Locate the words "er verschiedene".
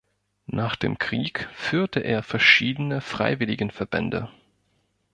1.99-3.01